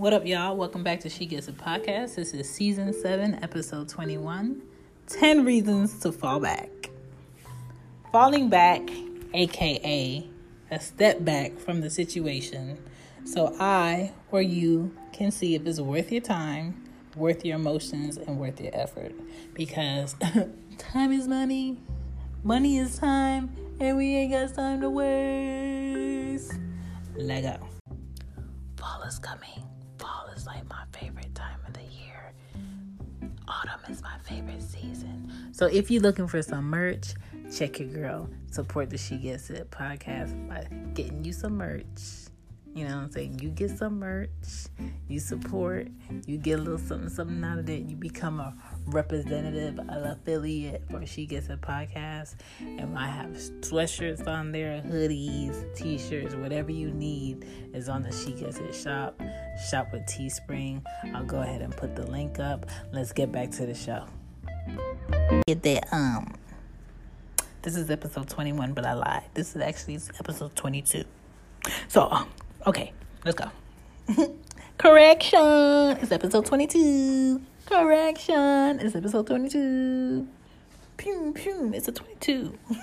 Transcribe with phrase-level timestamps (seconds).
[0.00, 0.56] What up, y'all?
[0.56, 2.14] Welcome back to She Gets It podcast.
[2.14, 4.62] This is season seven, episode 21
[5.06, 6.70] 10 Reasons to Fall Back.
[8.10, 8.80] Falling back,
[9.34, 10.26] aka
[10.70, 12.82] a step back from the situation,
[13.26, 16.82] so I or you can see if it's worth your time,
[17.14, 19.12] worth your emotions, and worth your effort.
[19.52, 20.16] Because
[20.78, 21.76] time is money,
[22.42, 26.54] money is time, and we ain't got time to waste.
[27.16, 27.68] Let go.
[28.78, 29.66] Fall is coming.
[30.00, 32.32] Fall is like my favorite time of the year.
[33.46, 35.30] Autumn is my favorite season.
[35.52, 37.12] So if you're looking for some merch,
[37.54, 38.30] check your girl.
[38.50, 41.84] Support the She Gets It podcast by getting you some merch.
[42.74, 43.40] You know what I'm saying?
[43.40, 44.30] You get some merch,
[45.08, 45.88] you support,
[46.24, 47.82] you get a little something, something out of it.
[47.82, 48.54] You become a
[48.86, 52.36] representative, affiliate for She Gets It podcast.
[52.60, 58.12] And I have sweatshirts on there, hoodies, t shirts, whatever you need is on the
[58.12, 59.20] She Gets It shop.
[59.70, 60.82] Shop with Teespring.
[61.14, 62.66] I'll go ahead and put the link up.
[62.92, 64.04] Let's get back to the show.
[65.46, 66.34] Get that, um,
[67.62, 69.24] this is episode 21, but I lied.
[69.34, 71.04] This is actually episode 22.
[71.88, 72.26] So,
[72.66, 72.92] Okay,
[73.24, 73.50] let's go.
[74.78, 75.96] Correction.
[76.02, 77.40] It's episode 22.
[77.66, 78.80] Correction.
[78.80, 80.26] It's episode 22.
[80.96, 81.72] Pew, pew.
[81.74, 82.58] It's a 22.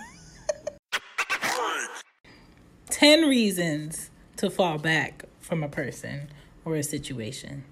[2.90, 6.30] 10 reasons to fall back from a person
[6.66, 7.64] or a situation.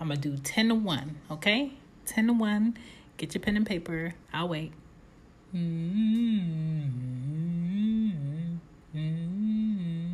[0.00, 1.72] I'm going to do 10 to 1, okay?
[2.06, 2.76] 10 to 1.
[3.16, 4.14] Get your pen and paper.
[4.32, 4.72] I'll wait.
[5.54, 6.86] Mm-hmm.
[8.94, 10.05] Mm-hmm.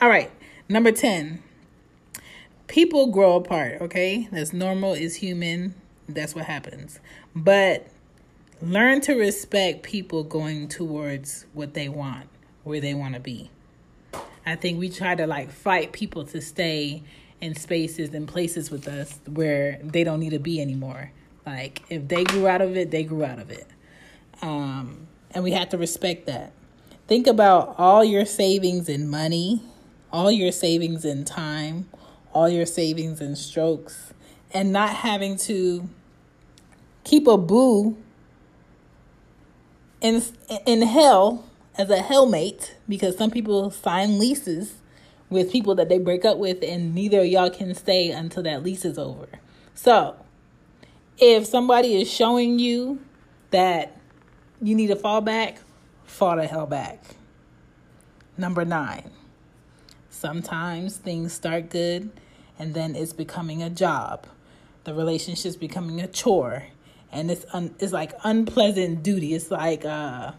[0.00, 0.30] All right,
[0.68, 1.42] number 10.
[2.66, 4.28] People grow apart, okay?
[4.30, 5.74] That's normal, is human.
[6.06, 7.00] That's what happens.
[7.34, 7.86] But
[8.60, 12.28] learn to respect people going towards what they want,
[12.64, 13.50] where they want to be.
[14.44, 17.02] I think we try to like fight people to stay
[17.40, 21.10] in spaces and places with us where they don't need to be anymore.
[21.46, 23.66] Like if they grew out of it, they grew out of it.
[24.42, 26.52] Um, and we have to respect that.
[27.10, 29.64] Think about all your savings in money,
[30.12, 31.88] all your savings in time,
[32.32, 34.14] all your savings in strokes,
[34.52, 35.88] and not having to
[37.02, 37.98] keep a boo
[40.00, 40.22] in
[40.64, 41.44] in hell
[41.76, 44.74] as a hellmate because some people sign leases
[45.30, 48.84] with people that they break up with and neither y'all can stay until that lease
[48.84, 49.26] is over.
[49.74, 50.14] So,
[51.18, 53.00] if somebody is showing you
[53.50, 53.96] that
[54.62, 55.58] you need to fall back,
[56.10, 57.02] fall the hell back.
[58.36, 59.10] Number nine,
[60.10, 62.10] sometimes things start good
[62.58, 64.26] and then it's becoming a job.
[64.84, 66.64] The relationship's becoming a chore
[67.12, 69.34] and it's un- it's like unpleasant duty.
[69.34, 70.32] It's like uh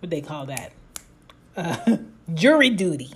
[0.00, 0.72] what they call that?
[1.56, 1.98] Uh,
[2.34, 3.12] jury duty.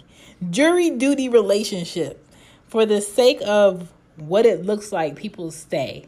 [0.51, 2.25] Jury duty relationship.
[2.69, 6.07] For the sake of what it looks like, people stay.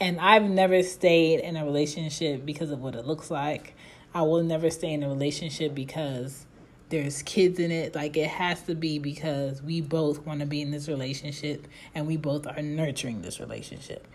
[0.00, 3.73] And I've never stayed in a relationship because of what it looks like.
[4.14, 6.46] I will never stay in a relationship because
[6.88, 7.94] there's kids in it.
[7.94, 12.06] Like it has to be because we both want to be in this relationship and
[12.06, 14.06] we both are nurturing this relationship.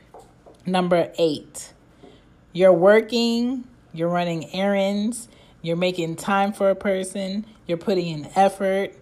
[0.66, 1.74] Number eight,
[2.54, 5.28] you're working, you're running errands,
[5.62, 8.94] you're making time for a person, you're putting in effort,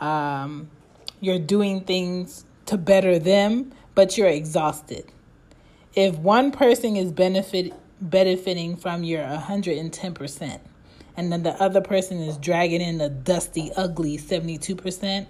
[0.00, 0.70] um,
[1.20, 5.10] you're doing things to better them, but you're exhausted
[5.96, 10.60] if one person is benefit benefiting from your 110%
[11.16, 15.26] and then the other person is dragging in the dusty ugly 72%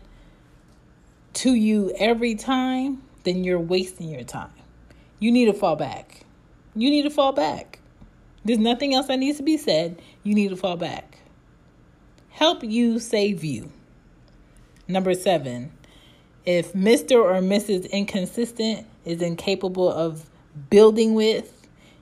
[1.35, 4.51] to you every time then you're wasting your time
[5.19, 6.23] you need to fall back
[6.75, 7.79] you need to fall back
[8.45, 11.19] there's nothing else that needs to be said you need to fall back
[12.31, 13.71] help you save you
[14.89, 15.71] number 7
[16.47, 17.17] if Mr.
[17.17, 17.91] or Mrs.
[17.91, 20.31] Inconsistent is incapable of
[20.71, 21.56] building with.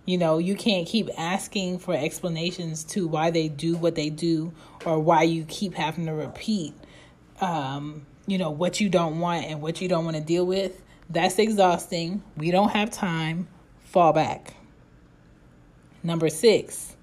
[0.07, 4.53] You know, you can't keep asking for explanations to why they do what they do
[4.85, 6.75] or why you keep having to repeat,
[7.41, 10.83] um, you know, what you don't want and what you don't want to deal with.
[11.09, 12.23] That's exhausting.
[12.37, 13.49] We don't have time.
[13.85, 14.55] Fall back.
[16.03, 16.97] Number six,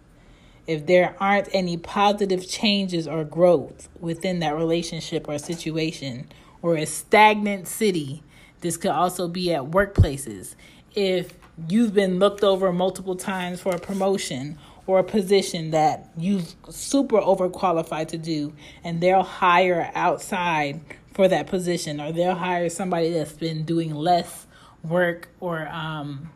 [0.68, 6.30] if there aren't any positive changes or growth within that relationship or situation,
[6.62, 8.22] or a stagnant city,
[8.60, 10.56] this could also be at workplaces.
[10.94, 11.34] If
[11.68, 14.58] you've been looked over multiple times for a promotion
[14.88, 18.54] or a position that you super overqualified to do
[18.84, 20.82] and they'll hire outside
[21.14, 24.48] for that position or they'll hire somebody that's been doing less
[24.84, 26.30] work or um,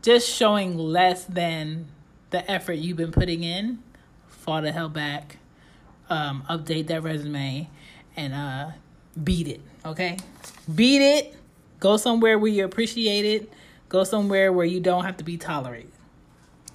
[0.00, 1.86] just showing less than
[2.30, 3.78] the effort you've been putting in
[4.42, 5.38] fall the hell back,
[6.10, 7.68] um, update that resume,
[8.16, 8.70] and uh,
[9.22, 9.60] beat it.
[9.86, 10.16] Okay,
[10.74, 11.34] beat it.
[11.78, 13.52] Go somewhere where you appreciate it.
[13.92, 15.92] Go somewhere where you don't have to be tolerated.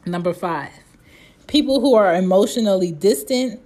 [0.06, 0.70] Number five,
[1.48, 3.66] people who are emotionally distant.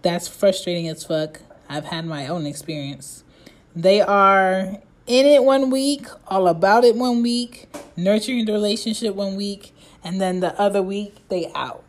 [0.00, 1.42] That's frustrating as fuck.
[1.68, 3.22] I've had my own experience.
[3.74, 9.36] They are in it one week, all about it one week, nurturing the relationship one
[9.36, 11.84] week, and then the other week they out.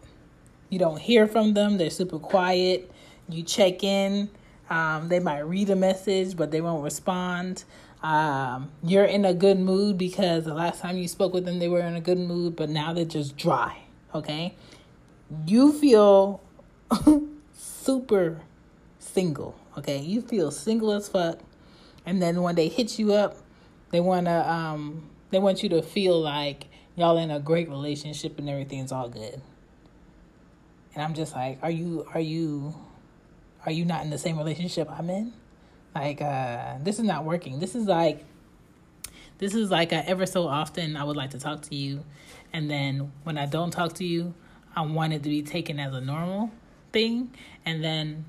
[0.69, 2.91] You don't hear from them, they're super quiet.
[3.29, 4.29] You check in,
[4.69, 7.63] um, they might read a message, but they won't respond.
[8.03, 11.67] Um, you're in a good mood because the last time you spoke with them, they
[11.67, 13.79] were in a good mood, but now they're just dry.
[14.13, 14.55] Okay.
[15.45, 16.41] You feel
[17.53, 18.41] super
[18.99, 19.55] single.
[19.77, 19.99] Okay.
[19.99, 21.39] You feel single as fuck.
[22.05, 23.37] And then when they hit you up,
[23.91, 26.65] they want to, um, they want you to feel like
[26.95, 29.41] y'all in a great relationship and everything's all good.
[30.93, 32.75] And I'm just like, are you, are you,
[33.65, 35.33] are you not in the same relationship I'm in?
[36.01, 37.59] Like, uh, this is not working.
[37.59, 38.23] This is like,
[39.39, 42.03] this is like a, ever so often I would like to talk to you.
[42.53, 44.33] And then when I don't talk to you,
[44.75, 46.51] I want it to be taken as a normal
[46.91, 47.31] thing.
[47.65, 48.25] And then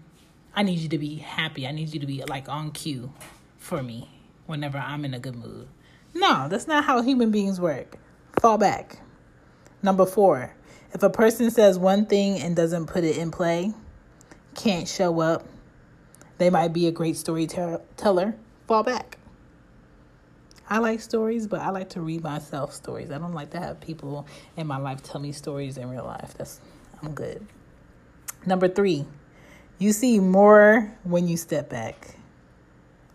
[0.55, 1.67] I need you to be happy.
[1.67, 3.12] I need you to be like on cue
[3.59, 4.11] for me
[4.47, 5.69] whenever I'm in a good mood.
[6.14, 7.99] No, that's not how human beings work.
[8.41, 8.99] Fall back.
[9.82, 10.55] Number four,
[10.93, 13.73] if a person says one thing and doesn't put it in play,
[14.55, 15.47] can't show up,
[16.38, 18.35] they might be a great storyteller.
[18.67, 19.19] Fall back.
[20.70, 23.11] I like stories, but I like to read myself stories.
[23.11, 24.26] I don't like to have people
[24.56, 26.35] in my life tell me stories in real life.
[26.37, 26.61] That's
[27.02, 27.46] I'm good.
[28.44, 29.05] Number 3.
[29.79, 32.17] You see more when you step back.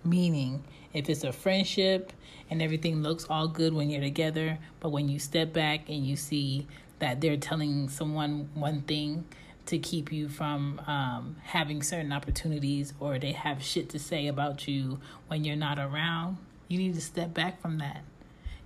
[0.04, 2.12] Meaning, if it's a friendship
[2.50, 6.16] and everything looks all good when you're together, but when you step back and you
[6.16, 6.68] see
[7.00, 9.26] that they're telling someone one thing
[9.66, 14.68] to keep you from um, having certain opportunities or they have shit to say about
[14.68, 16.38] you when you're not around,
[16.68, 18.04] you need to step back from that.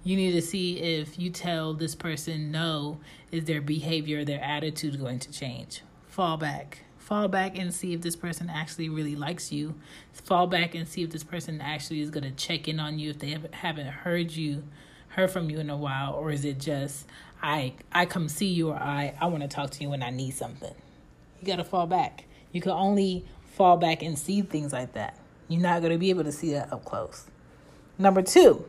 [0.04, 3.00] You need to see if you tell this person no,
[3.32, 5.82] is their behavior, their attitude going to change?
[6.08, 6.80] Fall back.
[6.98, 9.76] Fall back and see if this person actually really likes you.
[10.14, 13.12] Fall back and see if this person actually is going to check in on you
[13.12, 14.64] if they haven't heard you,
[15.10, 17.06] heard from you in a while, or is it just
[17.42, 20.10] I I come see you or I I want to talk to you when I
[20.10, 20.74] need something.
[21.40, 22.26] You got to fall back.
[22.52, 23.26] You can only
[23.56, 25.18] fall back and see things like that.
[25.48, 27.26] You're not going to be able to see that up close.
[27.98, 28.66] Number two,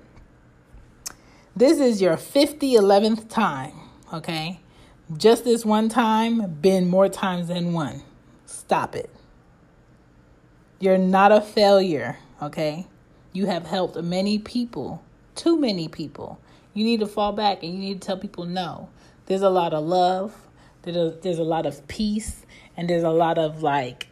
[1.57, 3.73] this is your 50, 11th time,
[4.13, 4.61] okay?
[5.17, 8.03] Just this one time, been more times than one.
[8.47, 9.11] Stop it.
[10.79, 12.87] You're not a failure, okay?
[13.33, 15.03] You have helped many people,
[15.35, 16.41] too many people.
[16.75, 18.89] You need to fall back and you need to tell people no.
[19.27, 20.35] There's a lot of love,
[20.83, 22.45] there's a, there's a lot of peace,
[22.77, 24.09] and there's a lot of like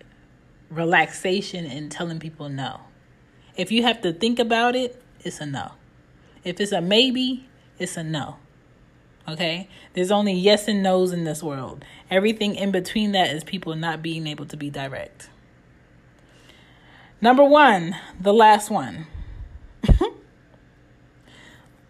[0.71, 2.81] relaxation in telling people no.
[3.57, 5.73] If you have to think about it, it's a no.
[6.45, 7.49] If it's a maybe,
[7.79, 8.37] it's a no.
[9.29, 9.69] Okay?
[9.95, 11.85] There's only yes and no's in this world.
[12.11, 15.29] Everything in between that is people not being able to be direct.
[17.21, 19.07] Number one, the last one.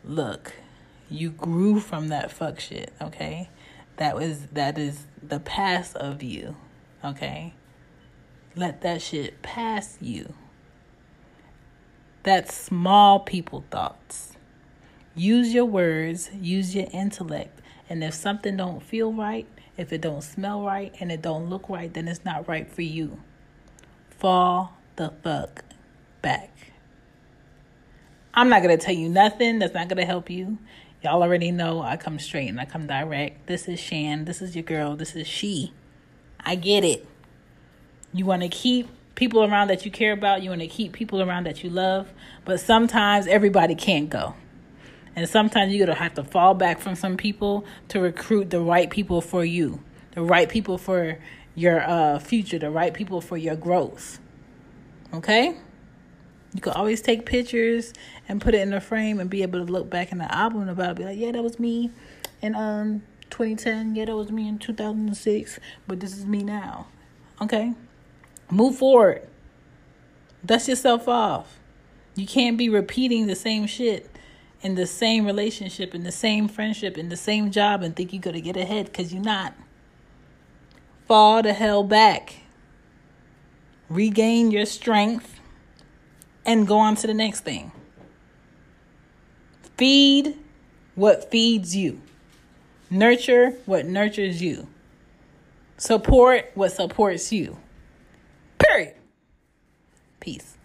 [0.04, 0.54] Look,
[1.10, 3.50] you grew from that fuck shit, okay?
[3.96, 6.56] That was that is the past of you.
[7.04, 7.54] Okay?
[8.54, 10.34] Let that shit pass you.
[12.22, 14.32] That's small people thoughts.
[15.14, 20.22] Use your words, use your intellect, and if something don't feel right, if it don't
[20.22, 23.20] smell right and it don't look right, then it's not right for you.
[24.10, 25.64] Fall the fuck
[26.22, 26.50] back.
[28.34, 30.58] I'm not going to tell you nothing that's not going to help you.
[31.06, 33.46] Y'all already know I come straight and I come direct.
[33.46, 34.24] This is Shan.
[34.24, 34.96] This is your girl.
[34.96, 35.72] This is she.
[36.40, 37.06] I get it.
[38.12, 41.22] You want to keep people around that you care about, you want to keep people
[41.22, 42.12] around that you love,
[42.44, 44.34] but sometimes everybody can't go.
[45.14, 48.58] And sometimes you're going to have to fall back from some people to recruit the
[48.58, 51.20] right people for you, the right people for
[51.54, 54.18] your uh, future, the right people for your growth.
[55.14, 55.56] Okay?
[56.56, 57.92] You can always take pictures
[58.28, 60.68] and put it in a frame and be able to look back in the album
[60.68, 61.90] about it, be like, yeah, that was me.
[62.42, 63.94] And um 2010.
[63.94, 66.86] Yeah, that was me in 2006, but this is me now.
[67.40, 67.74] Okay?
[68.50, 69.28] Move forward.
[70.44, 71.58] Dust yourself off.
[72.14, 74.10] You can't be repeating the same shit
[74.62, 78.32] in the same relationship, in the same friendship, in the same job and think you're
[78.32, 79.54] to get ahead because you're not.
[81.06, 82.36] Fall the hell back.
[83.88, 85.35] Regain your strength
[86.46, 87.72] and go on to the next thing.
[89.76, 90.38] Feed
[90.94, 92.00] what feeds you,
[92.88, 94.66] nurture what nurtures you,
[95.76, 97.58] support what supports you.
[98.58, 98.94] Period.
[100.20, 100.55] Peace.